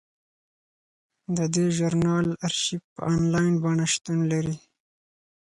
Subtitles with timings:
[1.35, 4.57] د دې ژورنال ارشیف په انلاین بڼه شتون لري.